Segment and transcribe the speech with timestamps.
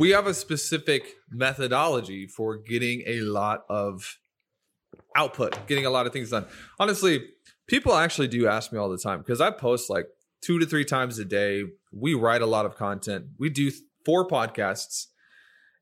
[0.00, 4.16] we have a specific methodology for getting a lot of
[5.14, 6.46] output, getting a lot of things done.
[6.78, 7.28] Honestly,
[7.68, 10.06] people actually do ask me all the time because I post like
[10.42, 11.64] two to three times a day.
[11.92, 13.26] We write a lot of content.
[13.38, 13.70] We do
[14.06, 15.08] four podcasts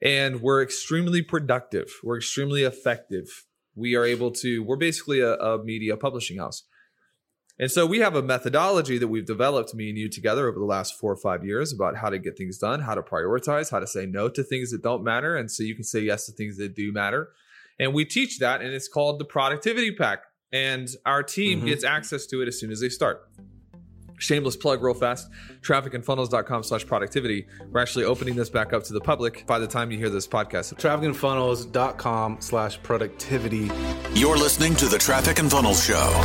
[0.02, 1.88] and we're extremely productive.
[2.02, 3.44] We're extremely effective.
[3.76, 6.64] We are able to, we're basically a, a media publishing house.
[7.60, 10.64] And so we have a methodology that we've developed, me and you together over the
[10.64, 13.80] last four or five years about how to get things done, how to prioritize, how
[13.80, 15.36] to say no to things that don't matter.
[15.36, 17.30] And so you can say yes to things that do matter.
[17.80, 20.22] And we teach that, and it's called the productivity pack.
[20.52, 21.68] And our team mm-hmm.
[21.68, 23.28] gets access to it as soon as they start.
[24.18, 25.28] Shameless plug real fast,
[25.60, 27.46] trafficandfunnels.com slash productivity.
[27.70, 30.26] We're actually opening this back up to the public by the time you hear this
[30.26, 30.74] podcast.
[30.74, 33.70] Trafficandfunnels.com slash productivity.
[34.14, 36.24] You're listening to the Traffic and Funnels Show.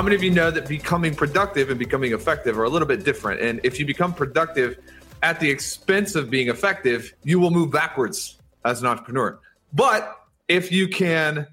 [0.00, 3.04] How many of you know that becoming productive and becoming effective are a little bit
[3.04, 3.42] different?
[3.42, 4.78] And if you become productive
[5.22, 9.38] at the expense of being effective, you will move backwards as an entrepreneur.
[9.74, 10.10] But
[10.48, 11.46] if you can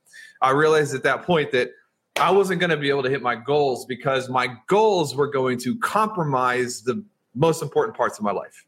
[0.40, 1.70] I realized at that point that
[2.16, 5.58] I wasn't going to be able to hit my goals because my goals were going
[5.60, 8.66] to compromise the most important parts of my life.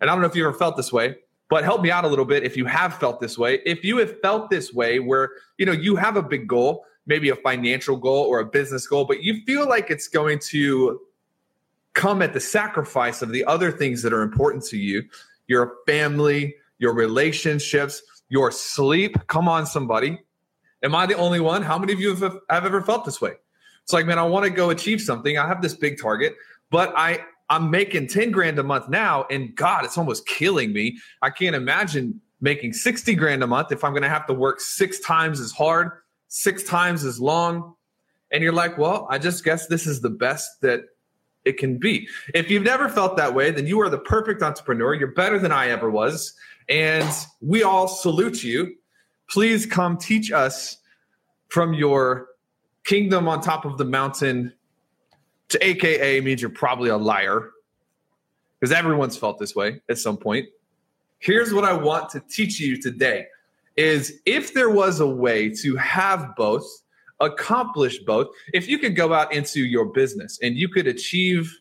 [0.00, 1.16] And I don't know if you ever felt this way,
[1.48, 3.60] but help me out a little bit if you have felt this way.
[3.64, 7.28] If you have felt this way where, you know, you have a big goal, maybe
[7.30, 11.00] a financial goal or a business goal, but you feel like it's going to
[11.94, 15.02] come at the sacrifice of the other things that are important to you,
[15.46, 19.16] your family, your relationships, your sleep.
[19.28, 20.18] Come on, somebody.
[20.86, 21.62] Am I the only one?
[21.62, 23.32] How many of you have, have ever felt this way?
[23.82, 25.36] It's like, man, I want to go achieve something.
[25.36, 26.36] I have this big target,
[26.70, 30.98] but I I'm making 10 grand a month now, and God, it's almost killing me.
[31.22, 34.60] I can't imagine making 60 grand a month if I'm going to have to work
[34.60, 35.90] six times as hard,
[36.28, 37.74] six times as long.
[38.30, 40.82] And you're like, well, I just guess this is the best that
[41.44, 42.08] it can be.
[42.32, 44.94] If you've never felt that way, then you are the perfect entrepreneur.
[44.94, 46.32] You're better than I ever was.
[46.68, 47.08] And
[47.40, 48.76] we all salute you.
[49.28, 50.78] Please come teach us
[51.48, 52.28] from your
[52.84, 54.52] kingdom on top of the mountain
[55.48, 57.50] to AKA means you're probably a liar
[58.58, 60.46] because everyone's felt this way at some point.
[61.18, 63.26] Here's what I want to teach you today
[63.76, 66.66] is if there was a way to have both,
[67.20, 71.58] accomplish both, if you could go out into your business and you could achieve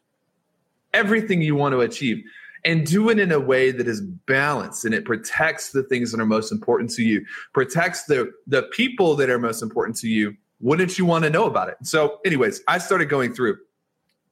[0.94, 2.24] everything you want to achieve
[2.66, 6.19] and do it in a way that is balanced and it protects the things that
[6.19, 10.36] are most important to you, protects the the people that are most important to you,
[10.60, 11.78] wouldn't you want to know about it?
[11.84, 13.57] So anyways, I started going through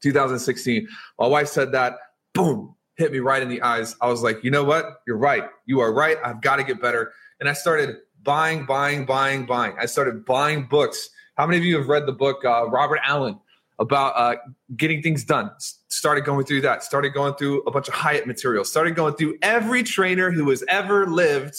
[0.02, 0.88] 2016.
[1.19, 1.94] My wife said that,
[2.34, 3.96] boom, hit me right in the eyes.
[4.02, 5.02] I was like, you know what?
[5.07, 5.46] You're right.
[5.66, 6.18] You are right.
[6.24, 7.13] I've got to get better.
[7.40, 9.75] And I started buying, buying, buying, buying.
[9.80, 11.10] I started buying books.
[11.36, 13.40] How many of you have read the book uh, Robert Allen
[13.80, 14.38] about uh,
[14.75, 15.52] getting things done?
[15.94, 16.84] Started going through that.
[16.84, 18.66] Started going through a bunch of Hyatt material.
[18.66, 21.56] Started going through every trainer who has ever lived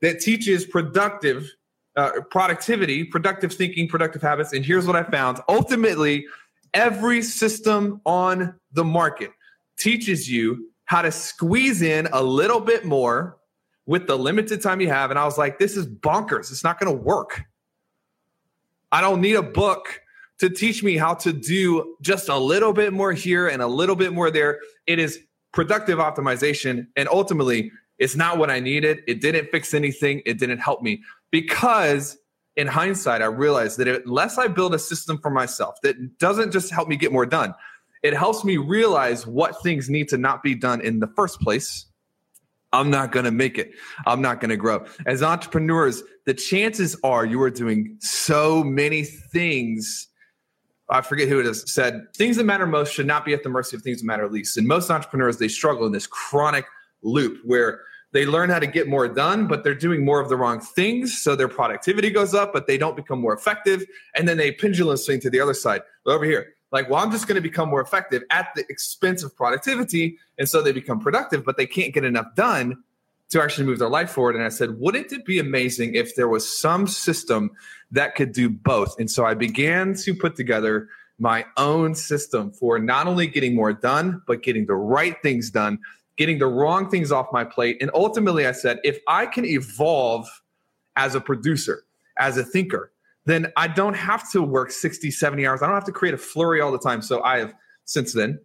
[0.00, 1.50] that teaches productive
[1.96, 4.52] uh, productivity, productive thinking, productive habits.
[4.52, 6.26] And here's what I found: ultimately,
[6.72, 9.32] every system on the market
[9.76, 13.38] teaches you how to squeeze in a little bit more
[13.86, 15.10] with the limited time you have.
[15.10, 16.52] And I was like, this is bonkers.
[16.52, 17.42] It's not going to work.
[18.92, 20.00] I don't need a book
[20.38, 23.96] to teach me how to do just a little bit more here and a little
[23.96, 24.60] bit more there.
[24.86, 25.18] It is
[25.52, 26.86] productive optimization.
[26.96, 29.02] And ultimately, it's not what I needed.
[29.06, 30.22] It didn't fix anything.
[30.24, 32.16] It didn't help me because
[32.56, 36.72] in hindsight, I realized that unless I build a system for myself that doesn't just
[36.72, 37.54] help me get more done,
[38.02, 41.86] it helps me realize what things need to not be done in the first place.
[42.72, 43.72] I'm not going to make it.
[44.06, 44.84] I'm not going to grow.
[45.06, 50.08] As entrepreneurs, the chances are you are doing so many things.
[50.90, 53.48] I forget who it is said things that matter most should not be at the
[53.48, 54.56] mercy of things that matter least.
[54.56, 56.64] And most entrepreneurs, they struggle in this chronic
[57.02, 57.82] loop where
[58.12, 61.18] they learn how to get more done, but they're doing more of the wrong things.
[61.18, 63.84] So their productivity goes up, but they don't become more effective.
[64.14, 65.82] And then they pendulum swing to the other side.
[66.06, 69.36] Over here, like, well, I'm just going to become more effective at the expense of
[69.36, 70.18] productivity.
[70.38, 72.82] And so they become productive, but they can't get enough done
[73.30, 74.36] to actually move their life forward.
[74.36, 77.50] And I said, wouldn't it be amazing if there was some system
[77.90, 78.98] that could do both?
[78.98, 80.88] And so I began to put together
[81.18, 85.78] my own system for not only getting more done, but getting the right things done,
[86.16, 87.76] getting the wrong things off my plate.
[87.80, 90.26] And ultimately, I said, if I can evolve
[90.96, 91.84] as a producer,
[92.18, 92.92] as a thinker,
[93.26, 95.62] then I don't have to work 60, 70 hours.
[95.62, 97.02] I don't have to create a flurry all the time.
[97.02, 97.54] So I have
[97.84, 98.38] since then,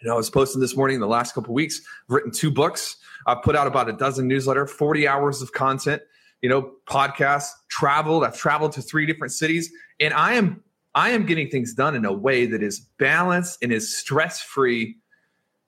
[0.00, 2.50] you know, I was posting this morning in the last couple weeks, I've written two
[2.50, 2.96] books.
[3.26, 6.02] I've put out about a dozen newsletter, 40 hours of content,
[6.40, 8.24] you know, podcasts, traveled.
[8.24, 9.70] I've traveled to three different cities.
[10.00, 10.62] And I am
[10.94, 14.96] I am getting things done in a way that is balanced and is stress-free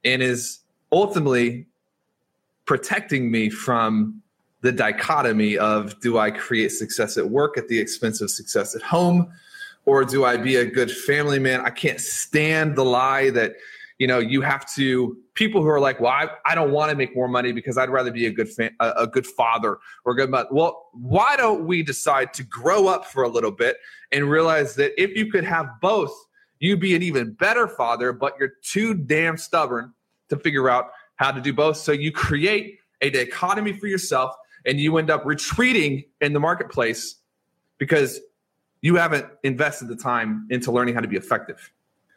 [0.04, 0.58] and is
[0.90, 1.66] ultimately
[2.64, 4.20] protecting me from
[4.62, 8.82] the dichotomy of do I create success at work at the expense of success at
[8.82, 9.30] home?
[9.84, 11.60] Or do I be a good family man?
[11.60, 13.56] I can't stand the lie that,
[14.02, 16.96] you know, you have to, people who are like, well, I, I don't want to
[16.96, 20.12] make more money because I'd rather be a good, fa- a, a good father or
[20.14, 20.48] a good mother.
[20.50, 23.76] Well, why don't we decide to grow up for a little bit
[24.10, 26.12] and realize that if you could have both,
[26.58, 29.92] you'd be an even better father, but you're too damn stubborn
[30.30, 31.76] to figure out how to do both.
[31.76, 34.34] So you create a dichotomy for yourself
[34.66, 37.20] and you end up retreating in the marketplace
[37.78, 38.18] because
[38.80, 41.70] you haven't invested the time into learning how to be effective.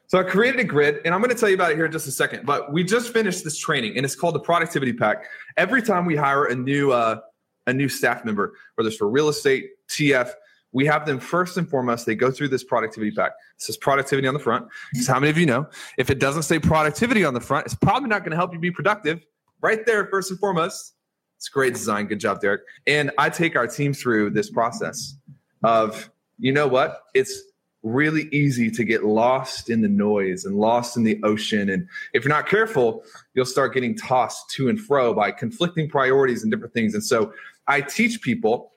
[0.08, 1.92] So I created a grid, and I'm going to tell you about it here in
[1.92, 2.46] just a second.
[2.46, 5.26] But we just finished this training, and it's called the Productivity Pack.
[5.58, 7.20] Every time we hire a new uh,
[7.68, 10.32] a new staff member, whether it's for real estate, TF,
[10.76, 12.06] we have them first and foremost.
[12.06, 13.32] They go through this productivity pack.
[13.32, 14.68] It says productivity on the front.
[14.92, 15.68] Because how many of you know
[15.98, 18.60] if it doesn't say productivity on the front, it's probably not going to help you
[18.60, 19.26] be productive.
[19.62, 20.94] Right there, first and foremost.
[21.38, 22.08] It's great design.
[22.08, 22.62] Good job, Derek.
[22.88, 25.16] And I take our team through this process
[25.64, 26.10] of,
[26.40, 27.04] you know what?
[27.14, 27.42] It's
[27.86, 31.70] really easy to get lost in the noise and lost in the ocean.
[31.70, 33.04] And if you're not careful,
[33.34, 36.94] you'll start getting tossed to and fro by conflicting priorities and different things.
[36.94, 37.34] And so
[37.68, 38.74] I teach people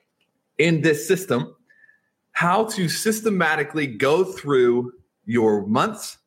[0.57, 1.55] in this system
[2.31, 4.93] how to systematically go through
[5.25, 6.17] your months,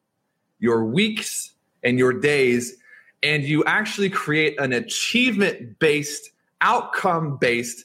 [0.58, 1.52] your weeks,
[1.82, 2.76] and your days
[3.23, 6.31] and you actually create an achievement based,
[6.61, 7.84] outcome based,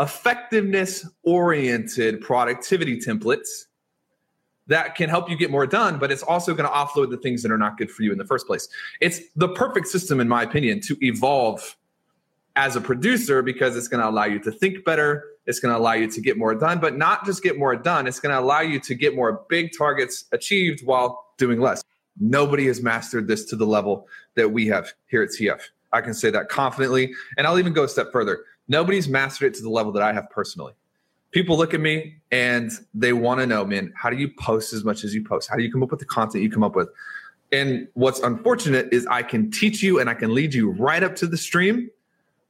[0.00, 3.66] effectiveness oriented productivity templates
[4.72, 7.42] that can help you get more done, but it's also going to offload the things
[7.42, 8.68] that are not good for you in the first place.
[9.00, 11.76] It's the perfect system, in my opinion, to evolve
[12.56, 15.24] as a producer because it's going to allow you to think better.
[15.46, 18.06] It's going to allow you to get more done, but not just get more done.
[18.06, 21.82] It's going to allow you to get more big targets achieved while doing less.
[22.20, 25.60] Nobody has mastered this to the level that we have here at TF.
[25.92, 27.12] I can say that confidently.
[27.36, 28.44] And I'll even go a step further.
[28.68, 30.74] Nobody's mastered it to the level that I have personally.
[31.32, 34.84] People look at me and they want to know, man, how do you post as
[34.84, 35.48] much as you post?
[35.48, 36.88] How do you come up with the content you come up with?
[37.50, 41.16] And what's unfortunate is I can teach you and I can lead you right up
[41.16, 41.90] to the stream,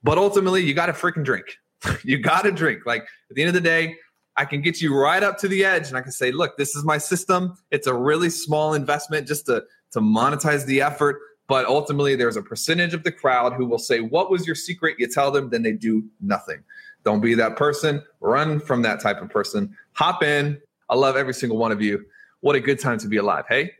[0.02, 1.58] but ultimately you got to freaking drink.
[2.04, 2.84] you got to drink.
[2.84, 3.96] Like at the end of the day,
[4.36, 6.74] I can get you right up to the edge and I can say, look, this
[6.74, 7.56] is my system.
[7.70, 11.20] It's a really small investment just to, to monetize the effort.
[11.48, 14.96] But ultimately, there's a percentage of the crowd who will say, What was your secret?
[14.98, 16.62] You tell them, then they do nothing.
[17.04, 18.02] Don't be that person.
[18.20, 19.76] Run from that type of person.
[19.94, 20.60] Hop in.
[20.88, 22.04] I love every single one of you.
[22.40, 23.44] What a good time to be alive.
[23.48, 23.72] Hey,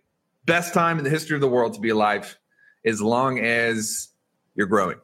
[0.45, 2.39] best time in the history of the world to be alive
[2.85, 4.09] as long as
[4.55, 4.99] you're growing.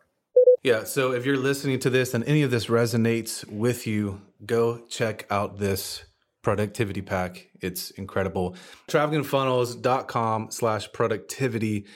[0.63, 0.85] Yeah.
[0.85, 5.27] So if you're listening to this and any of this resonates with you, go check
[5.31, 6.05] out this
[6.43, 7.49] productivity pack.
[7.61, 8.57] It's incredible.
[8.89, 11.87] Trafficandfunnels.com slash productivity.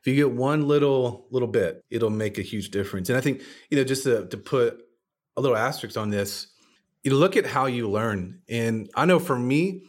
[0.00, 3.08] If you get one little little bit, it'll make a huge difference.
[3.08, 4.82] And I think, you know, just to, to put
[5.36, 6.48] a little asterisk on this,
[7.02, 8.40] you look at how you learn.
[8.48, 9.82] And I know for me,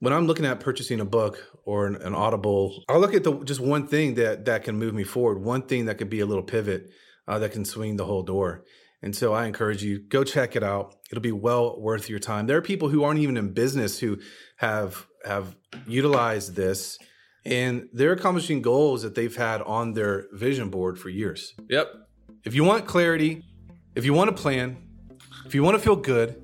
[0.00, 2.82] when I'm looking at purchasing a book or an, an audible.
[2.88, 5.86] I'll look at the just one thing that that can move me forward, one thing
[5.86, 6.90] that could be a little pivot
[7.26, 8.64] uh, that can swing the whole door.
[9.02, 10.94] And so I encourage you go check it out.
[11.10, 12.46] It'll be well worth your time.
[12.46, 14.18] There are people who aren't even in business who
[14.56, 16.98] have have utilized this
[17.46, 21.54] and they're accomplishing goals that they've had on their vision board for years.
[21.68, 21.88] Yep.
[22.44, 23.42] If you want clarity,
[23.94, 24.76] if you want to plan,
[25.46, 26.40] if you want to feel good,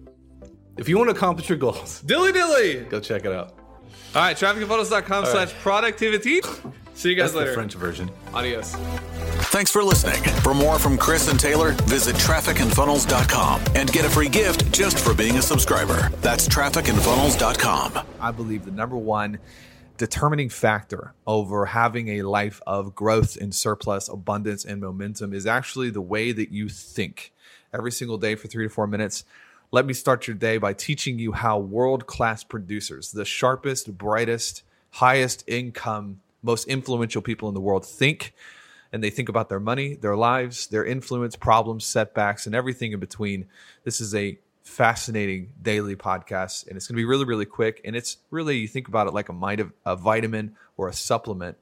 [0.77, 2.85] if you want to accomplish your goals, Dilly dilly.
[2.85, 3.55] go check it out.
[4.15, 6.41] All right, trafficandfunnels.com slash productivity.
[6.95, 7.51] See you guys That's later.
[7.51, 8.11] the French version.
[8.35, 8.75] Adios.
[9.53, 10.23] Thanks for listening.
[10.43, 15.15] For more from Chris and Taylor, visit trafficandfunnels.com and get a free gift just for
[15.15, 16.11] being a subscriber.
[16.21, 18.07] That's trafficandfunnels.com.
[18.21, 19.39] I believe the number one
[19.97, 25.91] determining factor over having a life of growth and surplus, abundance, and momentum is actually
[25.91, 27.33] the way that you think.
[27.73, 29.25] Every single day for three to four minutes,
[29.71, 34.65] let me start your day by teaching you how world class producers, the sharpest, brightest,
[34.91, 38.35] highest income, most influential people in the world, think.
[38.93, 42.99] And they think about their money, their lives, their influence, problems, setbacks, and everything in
[42.99, 43.47] between.
[43.85, 47.97] This is a fascinating daily podcast and it's going to be really really quick and
[47.97, 51.57] it's really you think about it like a mind of a vitamin or a supplement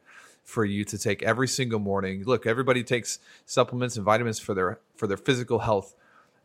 [0.48, 2.24] for you to take every single morning.
[2.24, 5.94] Look everybody takes supplements and vitamins for their for their physical health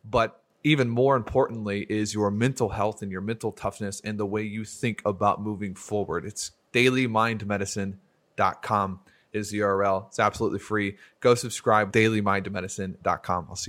[0.04, 4.42] but even more importantly is your mental health and your mental toughness and the way
[4.42, 6.26] you think about moving forward.
[6.26, 9.00] It's dailymindmedicine.com
[9.32, 10.98] is the url it's absolutely free.
[11.20, 13.62] Go subscribe dailymindmedicine.com i'll see you